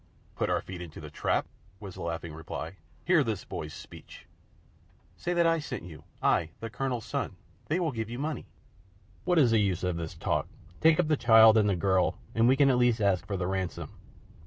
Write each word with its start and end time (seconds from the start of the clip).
"Put 0.35 0.49
our 0.49 0.61
feet 0.63 0.81
into 0.81 0.99
the 0.99 1.11
trap?" 1.11 1.45
was 1.79 1.93
the 1.93 2.01
laughing 2.01 2.33
reply. 2.33 2.77
"Hear 3.05 3.23
this 3.23 3.45
boy's 3.45 3.71
speech!" 3.75 4.25
"Say 5.15 5.31
that 5.35 5.45
I 5.45 5.59
sent 5.59 5.83
you 5.83 6.05
I, 6.23 6.49
the 6.59 6.71
Colonel's 6.71 7.05
son. 7.05 7.35
They 7.67 7.79
will 7.79 7.91
give 7.91 8.09
you 8.09 8.17
money." 8.17 8.47
"What 9.25 9.37
is 9.37 9.51
the 9.51 9.59
use 9.59 9.83
of 9.83 9.97
this 9.97 10.15
talk? 10.15 10.47
Take 10.79 10.99
up 10.99 11.07
the 11.07 11.17
child 11.17 11.55
and 11.55 11.69
the 11.69 11.75
girl, 11.75 12.17
and 12.33 12.47
we 12.47 12.55
can 12.57 12.71
at 12.71 12.79
least 12.79 12.99
ask 12.99 13.27
for 13.27 13.37
the 13.37 13.45
ransom. 13.45 13.91